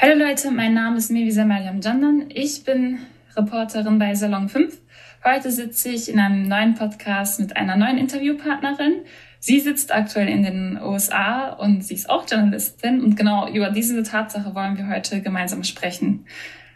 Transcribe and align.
Hallo 0.00 0.14
Leute, 0.14 0.52
mein 0.52 0.74
Name 0.74 0.98
ist 0.98 1.10
Mevisa 1.10 1.44
Mariam 1.44 1.80
Jandan. 1.80 2.26
Ich 2.28 2.62
bin 2.62 3.00
Reporterin 3.36 3.98
bei 3.98 4.14
Salon 4.14 4.48
5. 4.48 4.78
Heute 5.24 5.50
sitze 5.50 5.88
ich 5.88 6.08
in 6.08 6.20
einem 6.20 6.46
neuen 6.46 6.76
Podcast 6.76 7.40
mit 7.40 7.56
einer 7.56 7.74
neuen 7.74 7.98
Interviewpartnerin. 7.98 9.02
Sie 9.40 9.58
sitzt 9.58 9.92
aktuell 9.92 10.28
in 10.28 10.44
den 10.44 10.80
USA 10.80 11.48
und 11.48 11.84
sie 11.84 11.94
ist 11.94 12.08
auch 12.08 12.30
Journalistin 12.30 13.02
und 13.02 13.16
genau 13.16 13.48
über 13.48 13.70
diese 13.70 14.00
Tatsache 14.04 14.54
wollen 14.54 14.78
wir 14.78 14.88
heute 14.88 15.20
gemeinsam 15.20 15.64
sprechen. 15.64 16.26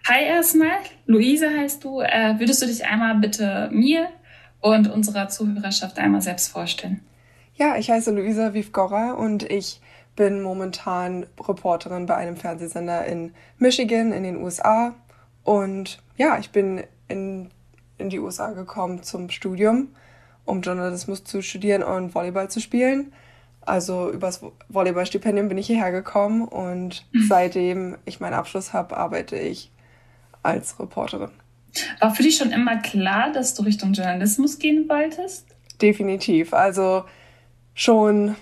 Hi 0.08 0.24
erstmal, 0.24 0.78
Luise 1.06 1.48
heißt 1.48 1.84
du. 1.84 2.00
Äh, 2.00 2.40
würdest 2.40 2.60
du 2.60 2.66
dich 2.66 2.86
einmal 2.86 3.14
bitte 3.14 3.70
mir 3.72 4.08
und 4.58 4.90
unserer 4.90 5.28
Zuhörerschaft 5.28 5.96
einmal 6.00 6.22
selbst 6.22 6.48
vorstellen? 6.48 7.02
Ja, 7.54 7.76
ich 7.76 7.88
heiße 7.88 8.10
Luisa 8.10 8.52
Vivgora 8.52 9.12
und 9.12 9.44
ich 9.44 9.80
bin 10.16 10.42
momentan 10.42 11.26
Reporterin 11.40 12.06
bei 12.06 12.16
einem 12.16 12.36
Fernsehsender 12.36 13.04
in 13.06 13.32
Michigan 13.58 14.12
in 14.12 14.22
den 14.22 14.36
USA. 14.36 14.94
Und 15.42 16.02
ja, 16.16 16.38
ich 16.38 16.50
bin 16.50 16.84
in, 17.08 17.50
in 17.98 18.10
die 18.10 18.18
USA 18.18 18.52
gekommen 18.52 19.02
zum 19.02 19.30
Studium, 19.30 19.88
um 20.44 20.60
Journalismus 20.60 21.24
zu 21.24 21.42
studieren 21.42 21.82
und 21.82 22.14
Volleyball 22.14 22.50
zu 22.50 22.60
spielen. 22.60 23.12
Also 23.64 24.10
übers 24.10 24.40
Volleyballstipendium 24.68 25.48
bin 25.48 25.58
ich 25.58 25.68
hierher 25.68 25.92
gekommen 25.92 26.46
und 26.46 27.06
mhm. 27.12 27.26
seitdem 27.28 27.96
ich 28.04 28.20
meinen 28.20 28.34
Abschluss 28.34 28.72
habe, 28.72 28.96
arbeite 28.96 29.36
ich 29.36 29.70
als 30.42 30.78
Reporterin. 30.80 31.30
War 32.00 32.14
für 32.14 32.22
dich 32.22 32.36
schon 32.36 32.50
immer 32.50 32.76
klar, 32.78 33.32
dass 33.32 33.54
du 33.54 33.62
Richtung 33.62 33.92
Journalismus 33.92 34.58
gehen 34.58 34.88
wolltest? 34.88 35.46
Definitiv. 35.80 36.52
Also 36.52 37.04
schon 37.74 38.36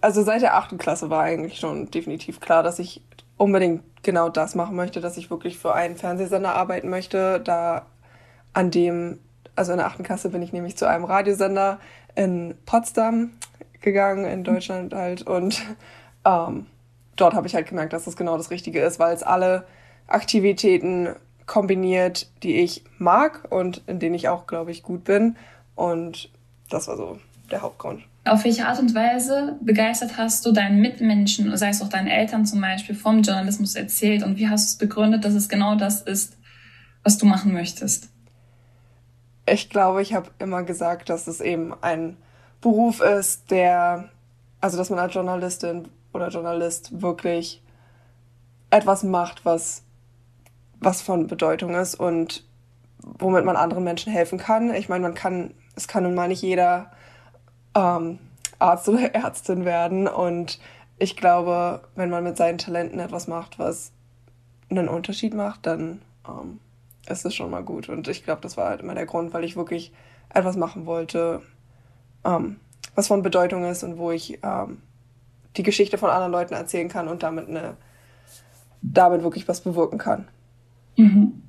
also 0.00 0.22
seit 0.22 0.42
der 0.42 0.56
achten 0.56 0.78
Klasse 0.78 1.10
war 1.10 1.22
eigentlich 1.22 1.58
schon 1.58 1.90
definitiv 1.90 2.40
klar, 2.40 2.62
dass 2.62 2.78
ich 2.78 3.02
unbedingt 3.36 3.82
genau 4.02 4.28
das 4.28 4.54
machen 4.54 4.76
möchte, 4.76 5.00
dass 5.00 5.16
ich 5.16 5.30
wirklich 5.30 5.58
für 5.58 5.74
einen 5.74 5.96
Fernsehsender 5.96 6.54
arbeiten 6.54 6.88
möchte. 6.88 7.40
Da 7.40 7.86
an 8.52 8.70
dem, 8.70 9.18
also 9.56 9.72
in 9.72 9.78
der 9.78 9.86
achten 9.86 10.02
Klasse 10.02 10.30
bin 10.30 10.42
ich 10.42 10.52
nämlich 10.52 10.76
zu 10.76 10.88
einem 10.88 11.04
Radiosender 11.04 11.78
in 12.14 12.54
Potsdam 12.66 13.30
gegangen, 13.80 14.24
in 14.24 14.44
Deutschland 14.44 14.94
halt. 14.94 15.22
Und 15.22 15.62
ähm, 16.24 16.66
dort 17.16 17.34
habe 17.34 17.46
ich 17.46 17.54
halt 17.54 17.68
gemerkt, 17.68 17.92
dass 17.92 18.04
das 18.04 18.16
genau 18.16 18.36
das 18.36 18.50
Richtige 18.50 18.80
ist, 18.80 18.98
weil 18.98 19.14
es 19.14 19.22
alle 19.22 19.66
Aktivitäten 20.06 21.14
kombiniert, 21.46 22.30
die 22.42 22.56
ich 22.60 22.84
mag 22.98 23.46
und 23.50 23.82
in 23.86 23.98
denen 23.98 24.14
ich 24.14 24.28
auch, 24.28 24.46
glaube 24.46 24.70
ich, 24.70 24.82
gut 24.82 25.04
bin. 25.04 25.36
Und 25.74 26.30
das 26.68 26.88
war 26.88 26.96
so 26.96 27.18
der 27.52 27.62
Hauptgrund. 27.62 28.02
Auf 28.24 28.44
welche 28.44 28.66
Art 28.66 28.78
und 28.78 28.94
Weise 28.94 29.56
begeistert 29.62 30.18
hast 30.18 30.44
du 30.44 30.52
deinen 30.52 30.80
Mitmenschen, 30.80 31.56
sei 31.56 31.70
es 31.70 31.80
auch 31.80 31.88
deinen 31.88 32.06
Eltern 32.06 32.44
zum 32.44 32.60
Beispiel, 32.60 32.94
vom 32.94 33.22
Journalismus 33.22 33.74
erzählt 33.74 34.22
und 34.22 34.36
wie 34.36 34.48
hast 34.48 34.66
du 34.66 34.68
es 34.72 34.78
begründet, 34.88 35.24
dass 35.24 35.34
es 35.34 35.48
genau 35.48 35.74
das 35.74 36.02
ist, 36.02 36.36
was 37.02 37.16
du 37.16 37.26
machen 37.26 37.52
möchtest? 37.52 38.10
Ich 39.46 39.70
glaube, 39.70 40.02
ich 40.02 40.14
habe 40.14 40.30
immer 40.38 40.62
gesagt, 40.62 41.08
dass 41.08 41.26
es 41.26 41.40
eben 41.40 41.72
ein 41.80 42.16
Beruf 42.60 43.00
ist, 43.00 43.50
der, 43.50 44.10
also 44.60 44.76
dass 44.76 44.90
man 44.90 44.98
als 44.98 45.14
Journalistin 45.14 45.88
oder 46.12 46.28
Journalist 46.28 47.00
wirklich 47.00 47.62
etwas 48.68 49.02
macht, 49.02 49.44
was, 49.44 49.82
was 50.78 51.00
von 51.00 51.26
Bedeutung 51.26 51.74
ist 51.74 51.94
und 51.94 52.44
womit 53.02 53.44
man 53.44 53.56
anderen 53.56 53.84
Menschen 53.84 54.12
helfen 54.12 54.38
kann. 54.38 54.74
Ich 54.74 54.88
meine, 54.88 55.02
man 55.02 55.14
kann, 55.14 55.54
es 55.74 55.88
kann 55.88 56.02
nun 56.02 56.14
mal 56.14 56.28
nicht 56.28 56.42
jeder 56.42 56.92
ähm, 57.74 58.18
Arzt 58.58 58.88
oder 58.88 59.14
Ärztin 59.14 59.64
werden. 59.64 60.08
Und 60.08 60.58
ich 60.98 61.16
glaube, 61.16 61.82
wenn 61.94 62.10
man 62.10 62.24
mit 62.24 62.36
seinen 62.36 62.58
Talenten 62.58 63.00
etwas 63.00 63.26
macht, 63.26 63.58
was 63.58 63.92
einen 64.70 64.88
Unterschied 64.88 65.34
macht, 65.34 65.66
dann 65.66 66.02
ähm, 66.28 66.60
ist 67.08 67.24
es 67.24 67.34
schon 67.34 67.50
mal 67.50 67.62
gut. 67.62 67.88
Und 67.88 68.08
ich 68.08 68.24
glaube, 68.24 68.40
das 68.42 68.56
war 68.56 68.68
halt 68.68 68.82
immer 68.82 68.94
der 68.94 69.06
Grund, 69.06 69.32
weil 69.32 69.44
ich 69.44 69.56
wirklich 69.56 69.92
etwas 70.32 70.56
machen 70.56 70.86
wollte, 70.86 71.42
ähm, 72.24 72.56
was 72.94 73.08
von 73.08 73.22
Bedeutung 73.22 73.64
ist 73.64 73.82
und 73.82 73.98
wo 73.98 74.10
ich 74.10 74.38
ähm, 74.42 74.82
die 75.56 75.62
Geschichte 75.62 75.98
von 75.98 76.10
anderen 76.10 76.32
Leuten 76.32 76.54
erzählen 76.54 76.88
kann 76.88 77.08
und 77.08 77.22
damit 77.22 77.48
eine, 77.48 77.76
damit 78.82 79.22
wirklich 79.22 79.48
was 79.48 79.60
bewirken 79.60 79.98
kann. 79.98 80.28
Mhm. 80.96 81.42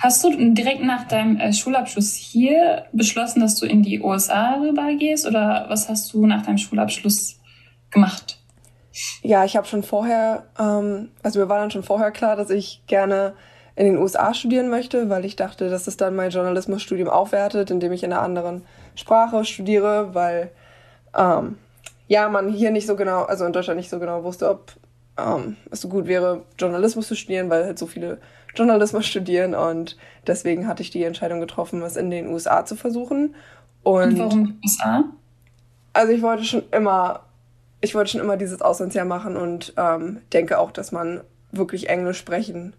Hast 0.00 0.22
du 0.22 0.30
direkt 0.52 0.82
nach 0.82 1.08
deinem 1.08 1.38
äh, 1.38 1.52
Schulabschluss 1.52 2.14
hier 2.14 2.86
beschlossen, 2.92 3.40
dass 3.40 3.56
du 3.56 3.66
in 3.66 3.82
die 3.82 4.00
USA 4.00 4.54
rüber 4.60 4.94
gehst 4.96 5.26
oder 5.26 5.66
was 5.68 5.88
hast 5.88 6.12
du 6.12 6.24
nach 6.24 6.46
deinem 6.46 6.58
Schulabschluss 6.58 7.40
gemacht? 7.90 8.38
Ja, 9.22 9.44
ich 9.44 9.56
habe 9.56 9.66
schon 9.66 9.82
vorher, 9.82 10.44
ähm, 10.58 11.10
also 11.22 11.40
mir 11.40 11.48
war 11.48 11.58
dann 11.58 11.70
schon 11.70 11.82
vorher 11.82 12.12
klar, 12.12 12.36
dass 12.36 12.50
ich 12.50 12.82
gerne 12.86 13.34
in 13.74 13.86
den 13.86 13.98
USA 13.98 14.34
studieren 14.34 14.70
möchte, 14.70 15.08
weil 15.08 15.24
ich 15.24 15.36
dachte, 15.36 15.68
dass 15.68 15.86
es 15.86 15.96
dann 15.96 16.16
mein 16.16 16.30
Journalismusstudium 16.30 17.08
aufwertet, 17.08 17.70
indem 17.70 17.92
ich 17.92 18.02
in 18.02 18.12
einer 18.12 18.22
anderen 18.22 18.62
Sprache 18.94 19.44
studiere, 19.44 20.14
weil 20.14 20.50
ähm, 21.16 21.58
ja, 22.06 22.28
man 22.28 22.48
hier 22.48 22.70
nicht 22.70 22.86
so 22.86 22.96
genau, 22.96 23.22
also 23.22 23.44
in 23.44 23.52
Deutschland 23.52 23.78
nicht 23.78 23.90
so 23.90 23.98
genau 23.98 24.24
wusste, 24.24 24.48
ob 24.48 24.72
ähm, 25.18 25.56
es 25.70 25.80
so 25.80 25.88
gut 25.88 26.06
wäre, 26.06 26.44
Journalismus 26.58 27.08
zu 27.08 27.16
studieren, 27.16 27.50
weil 27.50 27.64
halt 27.64 27.78
so 27.78 27.86
viele 27.86 28.18
Journalismus 28.54 29.06
studieren 29.06 29.54
und 29.54 29.96
deswegen 30.26 30.66
hatte 30.66 30.82
ich 30.82 30.90
die 30.90 31.04
Entscheidung 31.04 31.40
getroffen, 31.40 31.82
es 31.82 31.96
in 31.96 32.10
den 32.10 32.28
USA 32.28 32.64
zu 32.64 32.76
versuchen. 32.76 33.34
Und, 33.82 34.02
und 34.02 34.18
warum 34.18 34.58
USA? 34.64 35.04
Also 35.92 36.12
ich 36.12 36.22
wollte 36.22 36.44
schon 36.44 36.62
immer, 36.70 37.20
ich 37.80 37.94
wollte 37.94 38.12
schon 38.12 38.20
immer 38.20 38.36
dieses 38.36 38.62
Auslandsjahr 38.62 39.04
machen 39.04 39.36
und 39.36 39.74
ähm, 39.76 40.22
denke 40.32 40.58
auch, 40.58 40.70
dass 40.70 40.92
man 40.92 41.20
wirklich 41.52 41.88
Englisch 41.88 42.18
sprechen 42.18 42.74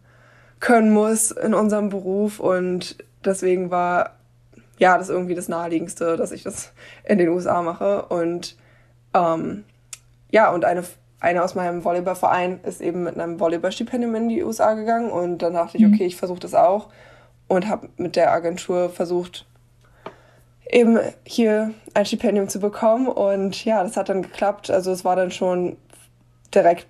können 0.60 0.92
muss 0.92 1.32
in 1.32 1.54
unserem 1.54 1.90
Beruf 1.90 2.40
und 2.40 2.98
deswegen 3.24 3.72
war 3.72 4.16
ja 4.78 4.98
das 4.98 5.10
irgendwie 5.10 5.36
das 5.36 5.48
naheliegendste, 5.48 6.18
dass 6.18 6.32
ich 6.32 6.44
das 6.44 6.74
in 7.04 7.18
den 7.18 7.30
USA 7.30 7.62
mache 7.62 8.06
und 8.06 8.58
ähm, 9.14 9.64
ja 10.32 10.52
und 10.52 10.66
eine 10.66 10.84
eine 11.20 11.44
aus 11.44 11.56
meinem 11.56 11.84
Volleyballverein 11.84 12.62
ist 12.64 12.82
eben 12.82 13.04
mit 13.04 13.20
einem 13.20 13.40
Volleyballstipendium 13.40 14.16
in 14.16 14.30
die 14.30 14.44
USA 14.44 14.74
gegangen 14.74 15.12
und 15.12 15.40
dann 15.40 15.54
dachte 15.54 15.78
ich, 15.78 15.84
mhm. 15.84 15.94
okay, 15.94 16.06
ich 16.06 16.16
versuche 16.16 16.40
das 16.40 16.56
auch 16.56 16.88
und 17.48 17.68
habe 17.68 17.90
mit 17.98 18.16
der 18.16 18.32
Agentur 18.32 18.90
versucht, 18.90 19.46
eben 20.70 21.00
hier 21.26 21.74
ein 21.94 22.06
Stipendium 22.06 22.48
zu 22.48 22.60
bekommen 22.60 23.08
und 23.08 23.66
ja, 23.66 23.84
das 23.84 23.98
hat 23.98 24.10
dann 24.10 24.22
geklappt. 24.22 24.70
Also 24.70 24.92
es 24.92 25.04
war 25.04 25.16
dann 25.16 25.32
schon 25.32 25.78
direkt 26.54 26.88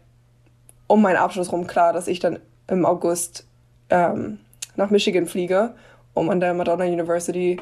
um 0.87 1.01
meinen 1.01 1.17
Abschluss 1.17 1.51
rum 1.51 1.65
klar, 1.65 1.93
dass 1.93 2.07
ich 2.07 2.19
dann 2.19 2.39
im 2.67 2.85
August 2.85 3.47
ähm, 3.89 4.39
nach 4.75 4.89
Michigan 4.89 5.25
fliege, 5.25 5.73
um 6.13 6.29
an 6.29 6.39
der 6.39 6.53
Madonna 6.53 6.85
University 6.85 7.59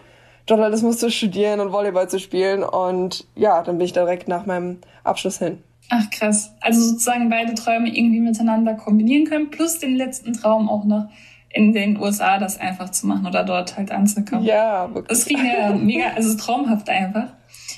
Journalismus 0.48 0.98
zu 0.98 1.12
studieren 1.12 1.60
und 1.60 1.72
Volleyball 1.72 2.10
zu 2.10 2.20
spielen 2.20 2.64
und 2.64 3.28
ja, 3.36 3.62
dann 3.64 3.78
bin 3.78 3.86
ich 3.86 3.94
direkt 3.94 4.28
nach 4.28 4.46
meinem 4.46 4.80
Abschluss 5.04 5.40
hin. 5.40 5.62
Ach 5.90 6.10
krass. 6.10 6.54
Also 6.60 6.82
sozusagen 6.82 7.30
beide 7.30 7.54
Träume 7.54 7.90
irgendwie 7.90 8.20
miteinander 8.20 8.76
kombinieren 8.76 9.26
können, 9.26 9.50
plus 9.50 9.80
den 9.80 9.96
letzten 9.96 10.34
Traum 10.34 10.70
auch 10.70 10.84
noch 10.84 11.08
in 11.50 11.74
den 11.74 12.00
USA 12.00 12.38
das 12.38 12.60
einfach 12.60 12.90
zu 12.90 13.08
machen 13.08 13.26
oder 13.26 13.44
dort 13.44 13.78
halt 13.78 13.92
anzukommen. 13.92 14.46
Ja, 14.46 14.94
wirklich. 14.94 15.08
Das 15.08 15.26
klingt 15.26 15.44
ja 15.44 15.74
mega, 15.74 16.10
also 16.16 16.36
traumhaft 16.38 16.90
einfach 16.90 17.30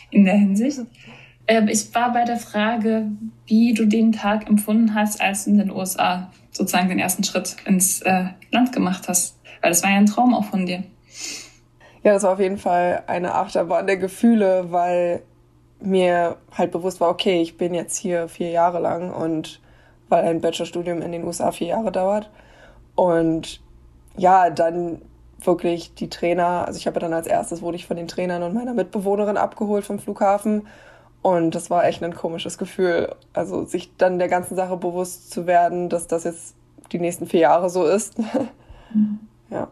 in 0.09 0.25
der 0.25 0.35
Hinsicht. 0.35 0.79
Äh, 1.45 1.69
ich 1.69 1.93
war 1.93 2.11
bei 2.11 2.25
der 2.25 2.37
Frage, 2.37 3.11
wie 3.45 3.73
du 3.73 3.85
den 3.85 4.11
Tag 4.11 4.49
empfunden 4.49 4.95
hast, 4.95 5.21
als 5.21 5.45
du 5.45 5.51
in 5.51 5.59
den 5.59 5.71
USA 5.71 6.31
sozusagen 6.51 6.89
den 6.89 6.99
ersten 6.99 7.23
Schritt 7.23 7.55
ins 7.65 8.01
äh, 8.01 8.25
Land 8.51 8.71
gemacht 8.71 9.07
hast. 9.07 9.39
Weil 9.61 9.71
das 9.71 9.83
war 9.83 9.91
ja 9.91 9.97
ein 9.97 10.05
Traum 10.07 10.33
auch 10.33 10.45
von 10.45 10.65
dir. 10.65 10.83
Ja, 12.03 12.13
das 12.13 12.23
war 12.23 12.33
auf 12.33 12.39
jeden 12.39 12.57
Fall 12.57 13.03
eine 13.07 13.35
Achterbahn 13.35 13.85
der 13.85 13.97
Gefühle, 13.97 14.71
weil 14.71 15.21
mir 15.81 16.37
halt 16.51 16.71
bewusst 16.71 16.99
war, 16.99 17.09
okay, 17.09 17.41
ich 17.41 17.57
bin 17.57 17.73
jetzt 17.73 17.97
hier 17.97 18.27
vier 18.27 18.49
Jahre 18.49 18.79
lang 18.79 19.11
und 19.11 19.59
weil 20.09 20.25
ein 20.25 20.41
Bachelorstudium 20.41 21.01
in 21.01 21.11
den 21.11 21.23
USA 21.23 21.51
vier 21.51 21.67
Jahre 21.67 21.91
dauert. 21.91 22.29
Und 22.95 23.61
ja, 24.17 24.49
dann 24.49 25.01
wirklich 25.41 25.93
die 25.93 26.09
Trainer, 26.09 26.65
also 26.67 26.77
ich 26.77 26.87
habe 26.87 26.99
dann 26.99 27.13
als 27.13 27.27
erstes 27.27 27.61
wurde 27.61 27.77
ich 27.77 27.87
von 27.87 27.95
den 27.95 28.07
Trainern 28.07 28.43
und 28.43 28.53
meiner 28.53 28.73
Mitbewohnerin 28.73 29.37
abgeholt 29.37 29.85
vom 29.85 29.99
Flughafen. 29.99 30.67
Und 31.21 31.55
das 31.55 31.69
war 31.69 31.85
echt 31.85 32.03
ein 32.03 32.15
komisches 32.15 32.57
Gefühl. 32.57 33.15
Also 33.33 33.65
sich 33.65 33.95
dann 33.97 34.19
der 34.19 34.29
ganzen 34.29 34.55
Sache 34.55 34.77
bewusst 34.77 35.31
zu 35.31 35.47
werden, 35.47 35.89
dass 35.89 36.07
das 36.07 36.23
jetzt 36.23 36.55
die 36.91 36.99
nächsten 36.99 37.27
vier 37.27 37.41
Jahre 37.41 37.69
so 37.69 37.85
ist. 37.85 38.15
Ja. 39.51 39.67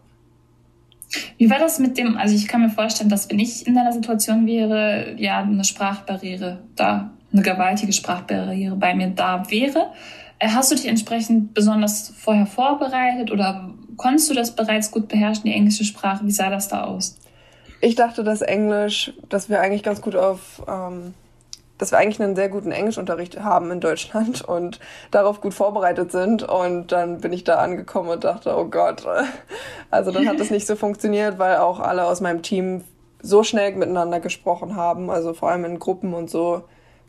Wie 1.37 1.49
war 1.49 1.59
das 1.59 1.79
mit 1.79 1.97
dem, 1.97 2.17
also 2.17 2.35
ich 2.35 2.47
kann 2.47 2.61
mir 2.61 2.69
vorstellen, 2.69 3.09
dass 3.09 3.29
wenn 3.29 3.39
ich 3.39 3.67
in 3.67 3.75
deiner 3.75 3.93
Situation 3.93 4.45
wäre, 4.45 5.15
ja, 5.17 5.39
eine 5.39 5.63
Sprachbarriere 5.63 6.59
da, 6.75 7.11
eine 7.33 7.41
gewaltige 7.41 7.93
Sprachbarriere 7.93 8.75
bei 8.75 8.95
mir 8.95 9.09
da 9.09 9.49
wäre. 9.49 9.91
Äh, 10.39 10.49
hast 10.49 10.71
du 10.71 10.75
dich 10.75 10.87
entsprechend 10.87 11.53
besonders 11.53 12.13
vorher 12.17 12.45
vorbereitet 12.45 13.31
oder 13.31 13.73
konntest 13.97 14.29
du 14.29 14.33
das 14.33 14.55
bereits 14.55 14.91
gut 14.91 15.07
beherrschen, 15.07 15.45
die 15.45 15.53
englische 15.53 15.83
Sprache? 15.83 16.25
Wie 16.25 16.31
sah 16.31 16.49
das 16.49 16.67
da 16.67 16.83
aus? 16.83 17.17
Ich 17.81 17.95
dachte, 17.95 18.23
dass 18.23 18.41
Englisch, 18.41 19.13
dass 19.29 19.49
wir 19.49 19.59
eigentlich 19.59 19.83
ganz 19.83 20.01
gut 20.01 20.15
auf 20.15 20.63
ähm, 20.67 21.13
dass 21.77 21.91
wir 21.91 21.97
eigentlich 21.97 22.21
einen 22.21 22.35
sehr 22.35 22.49
guten 22.49 22.71
Englischunterricht 22.71 23.39
haben 23.43 23.71
in 23.71 23.79
Deutschland 23.79 24.41
und 24.41 24.79
darauf 25.11 25.41
gut 25.41 25.53
vorbereitet 25.53 26.11
sind. 26.11 26.43
Und 26.43 26.91
dann 26.91 27.21
bin 27.21 27.33
ich 27.33 27.43
da 27.43 27.55
angekommen 27.55 28.09
und 28.09 28.23
dachte, 28.23 28.55
oh 28.57 28.65
Gott. 28.65 29.05
Also 29.89 30.11
dann 30.11 30.27
hat 30.27 30.37
das 30.37 30.49
nicht 30.49 30.67
so 30.67 30.75
funktioniert, 30.75 31.39
weil 31.39 31.57
auch 31.57 31.79
alle 31.79 32.03
aus 32.03 32.19
meinem 32.19 32.41
Team 32.41 32.83
so 33.21 33.43
schnell 33.43 33.73
miteinander 33.73 34.19
gesprochen 34.19 34.75
haben, 34.75 35.09
also 35.09 35.33
vor 35.33 35.49
allem 35.49 35.63
in 35.63 35.79
Gruppen 35.79 36.13
und 36.13 36.29
so 36.29 36.63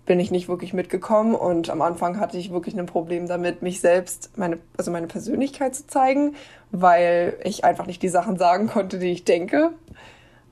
bin 0.06 0.20
ich 0.20 0.30
nicht 0.30 0.48
wirklich 0.48 0.72
mitgekommen 0.72 1.34
und 1.34 1.68
am 1.70 1.82
Anfang 1.82 2.18
hatte 2.18 2.38
ich 2.38 2.50
wirklich 2.50 2.76
ein 2.78 2.86
Problem 2.86 3.28
damit, 3.28 3.62
mich 3.62 3.80
selbst, 3.80 4.30
meine, 4.38 4.58
also 4.76 4.90
meine 4.90 5.06
Persönlichkeit 5.06 5.74
zu 5.74 5.86
zeigen, 5.86 6.34
weil 6.70 7.36
ich 7.44 7.64
einfach 7.64 7.86
nicht 7.86 8.02
die 8.02 8.08
Sachen 8.08 8.38
sagen 8.38 8.68
konnte, 8.68 8.98
die 8.98 9.12
ich 9.12 9.24
denke. 9.24 9.72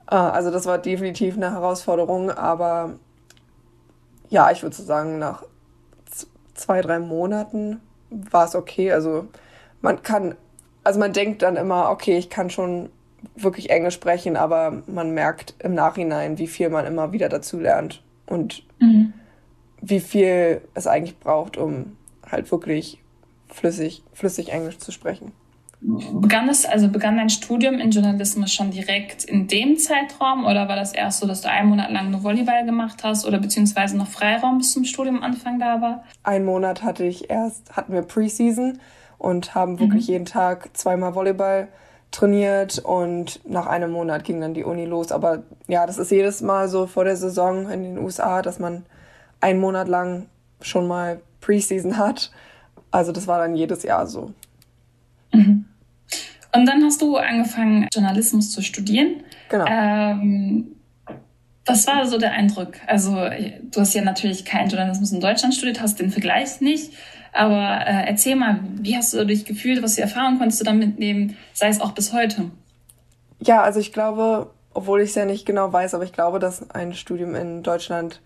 Ah, 0.05 0.29
also 0.29 0.51
das 0.51 0.67
war 0.67 0.77
definitiv 0.77 1.35
eine 1.35 1.51
Herausforderung, 1.51 2.29
aber 2.29 2.93
ja, 4.29 4.51
ich 4.51 4.63
würde 4.63 4.75
so 4.75 4.83
sagen, 4.83 5.19
nach 5.19 5.43
zwei, 6.53 6.81
drei 6.81 6.99
Monaten 6.99 7.81
war 8.09 8.45
es 8.45 8.55
okay. 8.55 8.91
Also 8.91 9.27
man 9.81 10.01
kann, 10.01 10.35
also 10.83 10.99
man 10.99 11.13
denkt 11.13 11.41
dann 11.41 11.55
immer, 11.55 11.89
okay, 11.89 12.17
ich 12.17 12.29
kann 12.29 12.49
schon 12.49 12.89
wirklich 13.35 13.69
Englisch 13.69 13.95
sprechen, 13.95 14.37
aber 14.37 14.83
man 14.87 15.11
merkt 15.11 15.55
im 15.59 15.73
Nachhinein, 15.73 16.37
wie 16.37 16.47
viel 16.47 16.69
man 16.69 16.85
immer 16.85 17.11
wieder 17.11 17.29
dazu 17.29 17.59
lernt 17.59 18.03
und 18.25 18.63
mhm. 18.79 19.13
wie 19.81 19.99
viel 19.99 20.61
es 20.73 20.87
eigentlich 20.87 21.19
braucht, 21.19 21.57
um 21.57 21.97
halt 22.29 22.51
wirklich 22.51 23.01
flüssig, 23.47 24.03
flüssig 24.13 24.51
Englisch 24.51 24.77
zu 24.77 24.91
sprechen. 24.91 25.31
Begann 25.79 26.49
es, 26.49 26.65
also 26.65 26.87
begann 26.89 27.17
dein 27.17 27.29
Studium 27.29 27.75
in 27.75 27.91
Journalismus 27.91 28.51
schon 28.51 28.71
direkt 28.71 29.23
in 29.25 29.47
dem 29.47 29.77
Zeitraum 29.77 30.45
oder 30.45 30.67
war 30.67 30.75
das 30.75 30.91
erst 30.91 31.19
so, 31.19 31.27
dass 31.27 31.41
du 31.41 31.51
einen 31.51 31.69
Monat 31.69 31.91
lang 31.91 32.09
nur 32.09 32.23
Volleyball 32.23 32.65
gemacht 32.65 33.03
hast 33.03 33.25
oder 33.25 33.39
beziehungsweise 33.39 33.95
noch 33.95 34.07
Freiraum 34.07 34.57
bis 34.57 34.73
zum 34.73 34.85
Studiumanfang 34.85 35.59
da 35.59 35.79
war? 35.79 36.03
Einen 36.23 36.45
Monat 36.45 36.81
hatte 36.81 37.05
ich 37.05 37.29
erst, 37.29 37.75
hatten 37.77 37.93
wir 37.93 38.01
Preseason 38.01 38.79
und 39.19 39.53
haben 39.53 39.79
wirklich 39.79 40.07
mhm. 40.07 40.13
jeden 40.13 40.25
Tag 40.25 40.75
zweimal 40.75 41.13
Volleyball 41.13 41.67
trainiert 42.09 42.79
und 42.79 43.39
nach 43.47 43.67
einem 43.67 43.91
Monat 43.91 44.23
ging 44.23 44.41
dann 44.41 44.55
die 44.55 44.63
Uni 44.63 44.85
los. 44.85 45.11
Aber 45.11 45.43
ja, 45.67 45.85
das 45.85 45.99
ist 45.99 46.09
jedes 46.09 46.41
Mal 46.41 46.69
so 46.69 46.87
vor 46.87 47.03
der 47.03 47.17
Saison 47.17 47.69
in 47.69 47.83
den 47.83 47.97
USA, 47.99 48.41
dass 48.41 48.57
man 48.57 48.85
einen 49.41 49.59
Monat 49.59 49.87
lang 49.87 50.25
schon 50.61 50.87
mal 50.87 51.21
Preseason 51.41 51.97
hat. 51.97 52.31
Also 52.89 53.11
das 53.11 53.27
war 53.27 53.39
dann 53.39 53.55
jedes 53.55 53.83
Jahr 53.83 54.07
so. 54.07 54.31
Mhm. 55.31 55.65
Und 56.53 56.65
dann 56.65 56.83
hast 56.83 57.01
du 57.01 57.17
angefangen, 57.17 57.87
Journalismus 57.93 58.51
zu 58.51 58.61
studieren. 58.61 59.23
Genau. 59.49 59.65
Ähm, 59.67 60.75
was 61.65 61.85
war 61.85 62.05
so 62.05 62.17
der 62.17 62.31
Eindruck? 62.31 62.73
Also, 62.87 63.11
du 63.15 63.79
hast 63.79 63.93
ja 63.93 64.01
natürlich 64.01 64.45
keinen 64.45 64.69
Journalismus 64.69 65.11
in 65.11 65.19
Deutschland 65.19 65.53
studiert, 65.53 65.81
hast 65.81 65.99
den 65.99 66.11
Vergleich 66.11 66.61
nicht. 66.61 66.93
Aber 67.33 67.85
äh, 67.85 68.07
erzähl 68.07 68.35
mal, 68.35 68.61
wie 68.79 68.95
hast 68.95 69.13
du 69.13 69.25
dich 69.25 69.45
gefühlt? 69.45 69.83
Was 69.83 69.95
für 69.95 70.01
Erfahrungen 70.01 70.39
konntest 70.39 70.61
du 70.61 70.65
da 70.65 70.73
mitnehmen? 70.73 71.37
Sei 71.53 71.67
es 71.67 71.81
auch 71.81 71.91
bis 71.91 72.13
heute. 72.13 72.49
Ja, 73.39 73.61
also 73.61 73.79
ich 73.79 73.93
glaube, 73.93 74.49
obwohl 74.73 75.01
ich 75.01 75.09
es 75.09 75.15
ja 75.15 75.25
nicht 75.25 75.45
genau 75.45 75.71
weiß, 75.71 75.93
aber 75.93 76.03
ich 76.03 76.13
glaube, 76.13 76.39
dass 76.39 76.71
ein 76.71 76.93
Studium 76.93 77.35
in 77.35 77.63
Deutschland 77.63 78.21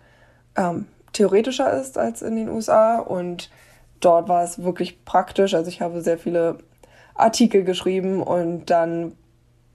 ähm, 0.56 0.86
theoretischer 1.12 1.72
ist 1.78 1.98
als 1.98 2.22
in 2.22 2.36
den 2.36 2.48
USA. 2.48 2.98
Und 2.98 3.50
dort 4.00 4.28
war 4.28 4.44
es 4.44 4.62
wirklich 4.62 5.04
praktisch. 5.04 5.54
Also 5.54 5.68
ich 5.68 5.80
habe 5.80 6.00
sehr 6.00 6.18
viele 6.18 6.58
Artikel 7.14 7.64
geschrieben 7.64 8.22
und 8.22 8.66
dann 8.66 9.12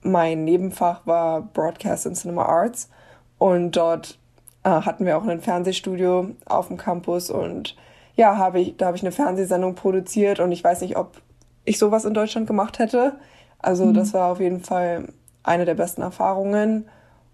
mein 0.01 0.43
Nebenfach 0.43 1.05
war 1.05 1.41
Broadcast 1.41 2.07
and 2.07 2.17
Cinema 2.17 2.45
Arts 2.45 2.89
und 3.37 3.71
dort 3.71 4.17
äh, 4.63 4.69
hatten 4.69 5.05
wir 5.05 5.17
auch 5.17 5.25
ein 5.25 5.41
Fernsehstudio 5.41 6.31
auf 6.45 6.67
dem 6.67 6.77
Campus 6.77 7.29
und 7.29 7.75
ja, 8.15 8.37
habe 8.37 8.59
ich, 8.59 8.77
da 8.77 8.87
habe 8.87 8.97
ich 8.97 9.03
eine 9.03 9.11
Fernsehsendung 9.11 9.75
produziert 9.75 10.39
und 10.39 10.51
ich 10.51 10.63
weiß 10.63 10.81
nicht, 10.81 10.97
ob 10.97 11.21
ich 11.65 11.77
sowas 11.77 12.05
in 12.05 12.13
Deutschland 12.13 12.47
gemacht 12.47 12.79
hätte. 12.79 13.13
Also 13.59 13.85
mhm. 13.85 13.93
das 13.93 14.13
war 14.13 14.31
auf 14.31 14.39
jeden 14.39 14.61
Fall 14.61 15.09
eine 15.43 15.65
der 15.65 15.75
besten 15.75 16.01
Erfahrungen 16.01 16.87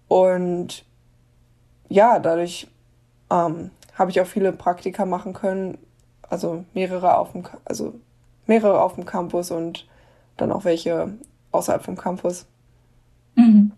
und 0.08 0.84
ja, 1.88 2.18
dadurch 2.18 2.66
ähm, 3.30 3.70
habe 3.96 4.10
ich 4.10 4.20
auch 4.20 4.26
viele 4.26 4.52
Praktika 4.52 5.06
machen 5.06 5.32
können, 5.32 5.78
also 6.28 6.64
mehrere 6.74 7.16
auf 7.18 7.32
dem, 7.32 7.44
also 7.64 7.94
mehrere 8.46 8.80
auf 8.80 8.94
dem 8.94 9.06
Campus 9.06 9.50
und 9.50 9.86
dann 10.36 10.52
auch 10.52 10.64
welche 10.64 11.12
außerhalb 11.52 11.82
vom 11.82 11.96
Campus. 11.96 12.46
Mhm. 13.36 13.72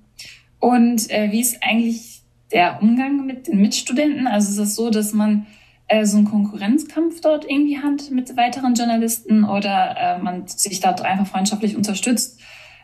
Und 0.59 1.11
äh, 1.11 1.31
wie 1.31 1.41
ist 1.41 1.63
eigentlich 1.63 2.23
der 2.53 2.81
Umgang 2.81 3.27
mit 3.27 3.47
den 3.47 3.61
Mitstudenten? 3.61 4.27
Also 4.27 4.51
ist 4.51 4.69
es 4.69 4.77
so, 4.77 4.91
dass 4.91 5.13
man 5.13 5.47
äh, 5.89 6.05
so 6.05 6.17
einen 6.17 6.27
Konkurrenzkampf 6.27 7.21
dort 7.21 7.45
irgendwie 7.49 7.79
hat 7.79 8.11
mit 8.11 8.37
weiteren 8.37 8.75
Journalisten 8.75 9.45
oder 9.45 9.97
äh, 9.99 10.19
man 10.23 10.47
sich 10.47 10.81
dort 10.81 11.03
einfach 11.03 11.27
freundschaftlich 11.27 11.77
unterstützt 11.77 12.41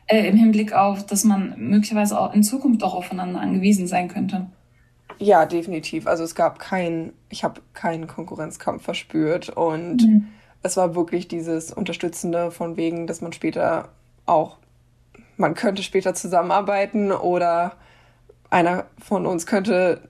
äh, 0.06 0.28
im 0.28 0.36
Hinblick 0.36 0.72
auf, 0.72 1.06
dass 1.06 1.24
man 1.24 1.54
möglicherweise 1.56 2.20
auch 2.20 2.34
in 2.34 2.42
Zukunft 2.42 2.82
auch 2.84 2.94
aufeinander 2.94 3.40
angewiesen 3.40 3.86
sein 3.86 4.08
könnte? 4.08 4.46
Ja, 5.19 5.46
definitiv. 5.46 6.06
Also 6.06 6.24
es 6.24 6.34
gab 6.34 6.58
keinen, 6.58 7.12
ich 7.28 7.44
habe 7.44 7.60
keinen 7.74 8.06
Konkurrenzkampf 8.06 8.82
verspürt 8.82 9.48
und 9.48 10.02
mhm 10.02 10.28
es 10.62 10.76
war 10.76 10.94
wirklich 10.94 11.29
dieses 11.29 11.73
Unterstützende 11.73 12.50
von 12.50 12.76
wegen, 12.76 13.06
dass 13.06 13.20
man 13.20 13.32
später 13.32 13.88
auch, 14.26 14.59
man 15.37 15.55
könnte 15.55 15.82
später 15.82 16.14
zusammenarbeiten 16.14 17.12
oder 17.12 17.73
einer 18.50 18.87
von 19.03 19.26
uns 19.26 19.47
könnte 19.47 20.00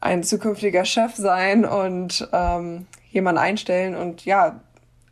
ein 0.00 0.22
zukünftiger 0.22 0.84
Chef 0.84 1.16
sein 1.16 1.64
und 1.64 2.28
ähm, 2.32 2.86
jemanden 3.10 3.40
einstellen. 3.40 3.96
Und 3.96 4.24
ja, 4.24 4.60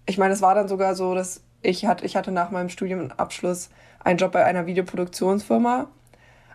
ich 0.04 0.18
meine, 0.18 0.34
es 0.34 0.42
war 0.42 0.54
dann 0.54 0.68
sogar 0.68 0.94
so, 0.94 1.14
dass 1.14 1.40
ich 1.62 1.86
hatte, 1.86 2.04
ich 2.04 2.14
hatte 2.14 2.30
nach 2.30 2.50
meinem 2.50 2.68
Studienabschluss 2.68 3.70
einen 4.04 4.18
Job 4.18 4.32
bei 4.32 4.44
einer 4.44 4.66
Videoproduktionsfirma 4.66 5.88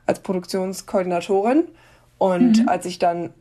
als 0.05 0.19
Produktionskoordinatorin. 0.19 1.67
Und 2.17 2.61
mhm. 2.61 2.69
als 2.69 2.85
ich 2.85 2.99
dann 2.99 3.33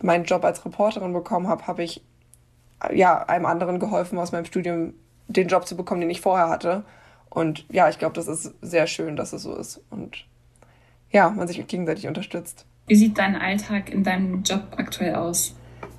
meinen 0.00 0.24
Job 0.24 0.44
als 0.44 0.64
Reporterin 0.64 1.12
bekommen 1.12 1.48
habe, 1.48 1.66
habe 1.66 1.82
ich 1.82 2.02
ja, 2.92 3.24
einem 3.24 3.46
anderen 3.46 3.78
geholfen, 3.78 4.18
aus 4.18 4.32
meinem 4.32 4.44
Studium 4.44 4.94
den 5.26 5.48
Job 5.48 5.66
zu 5.66 5.76
bekommen, 5.76 6.00
den 6.00 6.10
ich 6.10 6.20
vorher 6.20 6.48
hatte. 6.48 6.84
Und 7.30 7.66
ja, 7.70 7.88
ich 7.88 7.98
glaube, 7.98 8.14
das 8.14 8.28
ist 8.28 8.54
sehr 8.62 8.86
schön, 8.86 9.16
dass 9.16 9.32
es 9.32 9.42
so 9.42 9.54
ist. 9.54 9.80
Und 9.90 10.26
ja, 11.10 11.30
man 11.30 11.48
sich 11.48 11.64
gegenseitig 11.66 12.06
unterstützt. 12.06 12.66
Wie 12.86 12.96
sieht 12.96 13.18
dein 13.18 13.36
Alltag 13.36 13.90
in 13.90 14.02
deinem 14.02 14.42
Job 14.42 14.62
aktuell 14.76 15.14
aus? 15.14 15.54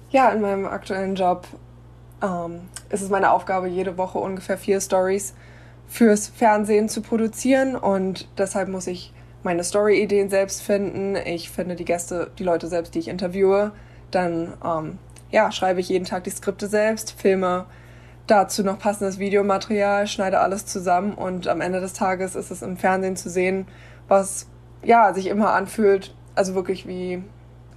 Ja, 0.10 0.30
in 0.30 0.42
meinem 0.42 0.66
aktuellen 0.66 1.16
Job 1.16 1.48
ähm, 2.24 2.62
ist 2.90 3.02
es 3.02 3.10
meine 3.10 3.32
Aufgabe, 3.32 3.68
jede 3.68 3.98
Woche 3.98 4.18
ungefähr 4.18 4.58
vier 4.58 4.82
Stories 4.82 5.36
fürs 5.88 6.28
Fernsehen 6.28 6.90
zu 6.90 7.02
produzieren. 7.02 7.76
Und 7.76 8.28
deshalb 8.38 8.70
muss 8.70 8.88
ich 8.88 9.14
meine 9.44 9.64
Story-Ideen 9.64 10.30
selbst 10.30 10.62
finden. 10.62 11.16
Ich 11.16 11.50
finde 11.50 11.76
die 11.76 11.86
Gäste, 11.86 12.32
die 12.40 12.44
Leute 12.44 12.68
selbst, 12.68 12.96
die 12.96 13.00
ich 13.00 13.08
interviewe. 13.08 13.72
Dann 14.12 14.54
ähm, 14.66 14.98
ja, 15.32 15.52
schreibe 15.52 15.80
ich 15.80 15.90
jeden 15.90 16.06
Tag 16.06 16.24
die 16.24 16.30
Skripte 16.30 16.68
selbst, 16.68 17.12
filme 17.20 17.66
dazu 18.30 18.64
noch 18.64 18.78
passendes 18.78 19.20
Videomaterial, 19.20 20.08
schneide 20.08 20.40
alles 20.40 20.66
zusammen 20.66 21.14
und 21.14 21.48
am 21.48 21.62
Ende 21.62 21.82
des 21.82 21.94
Tages 21.94 22.36
ist 22.36 22.52
es 22.52 22.62
im 22.62 22.78
Fernsehen 22.78 23.16
zu 23.16 23.30
sehen, 23.30 23.68
was 24.08 24.48
ja 24.84 25.14
sich 25.14 25.28
immer 25.28 25.54
anfühlt, 25.54 26.14
also 26.36 26.54
wirklich 26.54 26.88
wie, 26.88 27.24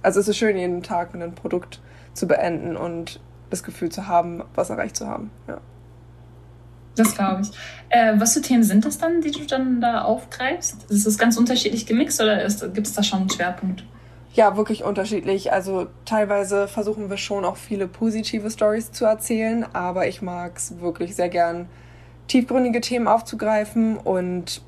also 0.01 0.19
es 0.19 0.27
ist 0.27 0.37
schön, 0.37 0.57
jeden 0.57 0.83
Tag 0.83 1.13
ein 1.15 1.33
Produkt 1.33 1.81
zu 2.13 2.27
beenden 2.27 2.77
und 2.77 3.19
das 3.49 3.63
Gefühl 3.63 3.89
zu 3.89 4.07
haben, 4.07 4.43
was 4.55 4.69
erreicht 4.69 4.95
zu 4.95 5.07
haben. 5.07 5.31
Ja. 5.47 5.59
Das 6.95 7.15
glaube 7.15 7.41
ich. 7.41 7.51
Äh, 7.89 8.19
was 8.19 8.33
für 8.33 8.41
Themen 8.41 8.63
sind 8.63 8.85
das 8.85 8.99
dann, 8.99 9.21
die 9.21 9.31
du 9.31 9.45
dann 9.47 9.81
da 9.81 10.03
aufgreifst? 10.03 10.83
Ist 10.89 11.07
das 11.07 11.17
ganz 11.17 11.37
unterschiedlich 11.37 11.87
gemixt 11.87 12.21
oder 12.21 12.47
gibt 12.69 12.85
es 12.85 12.93
da 12.93 13.01
schon 13.01 13.21
einen 13.21 13.29
Schwerpunkt? 13.31 13.83
Ja, 14.33 14.57
wirklich 14.57 14.83
unterschiedlich. 14.83 15.51
Also 15.53 15.87
teilweise 16.05 16.67
versuchen 16.67 17.09
wir 17.09 17.17
schon 17.17 17.45
auch 17.45 17.55
viele 17.55 17.87
positive 17.87 18.49
Stories 18.49 18.91
zu 18.91 19.05
erzählen, 19.05 19.65
aber 19.73 20.07
ich 20.07 20.21
mag 20.21 20.57
es 20.57 20.79
wirklich 20.79 21.15
sehr 21.15 21.29
gern, 21.29 21.69
tiefgründige 22.27 22.81
Themen 22.81 23.07
aufzugreifen 23.07 23.97
und 23.97 24.61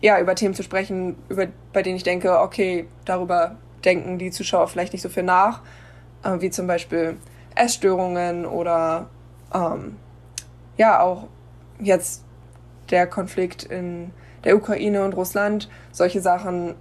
ja, 0.00 0.18
über 0.18 0.34
Themen 0.34 0.54
zu 0.54 0.64
sprechen, 0.64 1.16
über, 1.28 1.46
bei 1.72 1.82
denen 1.82 1.96
ich 1.96 2.02
denke, 2.02 2.40
okay, 2.40 2.88
darüber 3.04 3.56
denken 3.84 4.18
die 4.18 4.30
Zuschauer 4.30 4.66
vielleicht 4.66 4.92
nicht 4.92 5.02
so 5.02 5.08
viel 5.08 5.22
nach, 5.22 5.60
äh, 6.24 6.40
wie 6.40 6.50
zum 6.50 6.66
Beispiel 6.66 7.16
Essstörungen 7.54 8.44
oder 8.44 9.08
ähm, 9.54 9.96
ja, 10.76 11.00
auch 11.00 11.28
jetzt 11.78 12.24
der 12.90 13.06
Konflikt 13.06 13.62
in 13.62 14.10
der 14.44 14.56
Ukraine 14.56 15.04
und 15.04 15.14
Russland. 15.14 15.68
Solche 15.92 16.20
Sachen 16.20 16.74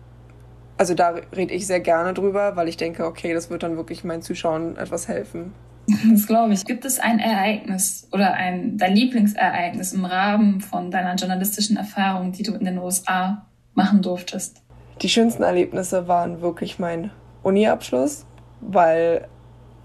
also 0.82 0.96
da 0.96 1.14
rede 1.38 1.54
ich 1.54 1.68
sehr 1.68 1.80
gerne 1.80 2.12
drüber, 2.12 2.56
weil 2.56 2.68
ich 2.68 2.76
denke, 2.76 3.06
okay, 3.06 3.36
das 3.36 3.52
wird 3.52 3.62
dann 3.62 3.78
wirklich 3.78 4.04
meinen 4.04 4.24
Zuschauern 4.24 4.78
etwas 4.78 5.08
helfen. 5.08 5.54
Das 6.10 6.26
glaube 6.26 6.54
ich. 6.54 6.66
Gibt 6.66 6.86
es 6.86 7.00
ein 7.00 7.20
Ereignis 7.20 8.08
oder 8.12 8.34
ein 8.34 8.80
dein 8.80 8.96
Lieblingsereignis 8.96 9.94
im 9.94 10.06
Rahmen 10.06 10.60
von 10.60 10.90
deiner 10.90 11.14
journalistischen 11.14 11.78
Erfahrung, 11.78 12.32
die 12.32 12.42
du 12.42 12.54
in 12.54 12.66
den 12.66 12.80
USA 12.80 13.46
machen 13.76 14.02
durftest? 14.02 14.64
Die 15.04 15.10
schönsten 15.10 15.44
Erlebnisse 15.44 16.08
waren 16.08 16.42
wirklich 16.42 16.80
mein 16.80 17.12
Uni-Abschluss, 17.44 18.26
weil 18.62 19.28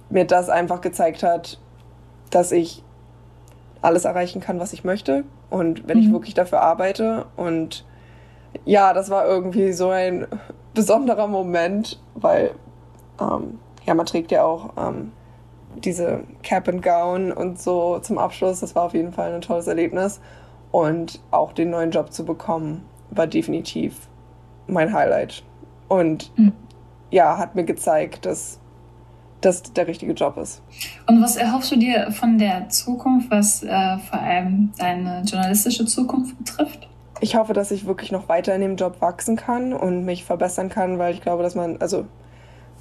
mir 0.08 0.24
das 0.24 0.48
einfach 0.48 0.80
gezeigt 0.80 1.22
hat, 1.22 1.60
dass 2.30 2.52
ich 2.52 2.82
alles 3.82 4.06
erreichen 4.06 4.40
kann, 4.40 4.60
was 4.60 4.72
ich 4.72 4.82
möchte. 4.82 5.24
Und 5.50 5.86
wenn 5.88 5.98
mhm. 5.98 6.04
ich 6.04 6.12
wirklich 6.12 6.34
dafür 6.34 6.62
arbeite. 6.62 7.26
Und 7.36 7.84
ja, 8.64 8.94
das 8.94 9.10
war 9.10 9.26
irgendwie 9.26 9.72
so 9.72 9.90
ein 9.90 10.26
besonderer 10.76 11.26
Moment, 11.26 11.98
weil 12.14 12.52
ähm, 13.20 13.58
ja, 13.84 13.94
man 13.94 14.06
trägt 14.06 14.30
ja 14.30 14.44
auch 14.44 14.74
ähm, 14.76 15.10
diese 15.74 16.24
Cap 16.42 16.68
and 16.68 16.82
Gown 16.82 17.32
und 17.32 17.60
so 17.60 17.98
zum 17.98 18.18
Abschluss. 18.18 18.60
Das 18.60 18.76
war 18.76 18.84
auf 18.84 18.94
jeden 18.94 19.12
Fall 19.12 19.34
ein 19.34 19.40
tolles 19.40 19.66
Erlebnis. 19.66 20.20
Und 20.70 21.20
auch 21.30 21.52
den 21.52 21.70
neuen 21.70 21.90
Job 21.90 22.12
zu 22.12 22.24
bekommen, 22.24 22.84
war 23.10 23.26
definitiv 23.26 24.08
mein 24.66 24.92
Highlight. 24.92 25.42
Und 25.88 26.36
mhm. 26.36 26.52
ja, 27.10 27.38
hat 27.38 27.54
mir 27.54 27.64
gezeigt, 27.64 28.26
dass 28.26 28.60
das 29.40 29.62
der 29.62 29.86
richtige 29.86 30.12
Job 30.12 30.36
ist. 30.36 30.62
Und 31.06 31.22
was 31.22 31.36
erhoffst 31.36 31.70
du 31.72 31.76
dir 31.76 32.10
von 32.10 32.36
der 32.36 32.68
Zukunft, 32.68 33.30
was 33.30 33.62
äh, 33.62 33.98
vor 33.98 34.18
allem 34.18 34.72
deine 34.78 35.22
journalistische 35.24 35.86
Zukunft 35.86 36.36
betrifft? 36.36 36.88
Ich 37.20 37.36
hoffe, 37.36 37.52
dass 37.52 37.70
ich 37.70 37.86
wirklich 37.86 38.12
noch 38.12 38.28
weiter 38.28 38.54
in 38.54 38.60
dem 38.60 38.76
Job 38.76 39.00
wachsen 39.00 39.36
kann 39.36 39.72
und 39.72 40.04
mich 40.04 40.24
verbessern 40.24 40.68
kann, 40.68 40.98
weil 40.98 41.14
ich 41.14 41.22
glaube, 41.22 41.42
dass 41.42 41.54
man, 41.54 41.78
also 41.78 42.06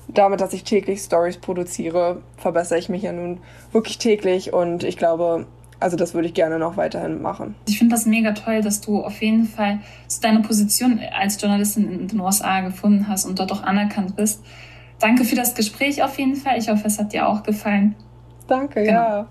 damit, 0.08 0.42
dass 0.42 0.54
ich 0.54 0.64
täglich 0.64 1.00
Stories 1.00 1.38
produziere, 1.38 2.22
verbessere 2.38 2.78
ich 2.78 2.90
mich 2.90 3.04
ja 3.04 3.12
nun 3.12 3.40
wirklich 3.72 3.98
täglich 3.98 4.54
und 4.54 4.84
ich 4.84 4.98
glaube, 4.98 5.48
also 5.80 5.98
das 5.98 6.14
würde 6.14 6.28
ich 6.28 6.34
gerne 6.34 6.60
noch 6.60 6.78
weiterhin 6.78 7.22
machen. 7.22 7.56
Ich 7.68 7.78
finde 7.78 7.96
das 7.96 8.06
mega 8.06 8.32
toll, 8.32 8.62
dass 8.62 8.82
du 8.82 9.04
auf 9.04 9.22
jeden 9.22 9.46
Fall 9.46 9.80
so 10.08 10.22
deine 10.22 10.42
Position 10.42 11.00
als 11.18 11.42
Journalistin 11.42 11.92
in 11.92 12.08
den 12.08 12.20
USA 12.20 12.62
gefunden 12.62 13.08
hast 13.08 13.26
und 13.26 13.40
dort 13.40 13.52
auch 13.52 13.64
anerkannt 13.64 14.16
bist. 14.16 14.44
Danke 15.00 15.26
für 15.26 15.36
das 15.36 15.56
Gespräch 15.56 16.02
auf 16.04 16.18
jeden 16.18 16.36
Fall. 16.36 16.58
Ich 16.58 16.70
hoffe, 16.70 16.88
es 16.88 16.98
hat 16.98 17.14
dir 17.14 17.28
auch 17.28 17.44
gefallen. 17.44 17.96
Danke, 18.48 18.84
genau. 18.84 18.94
ja. 18.94 19.28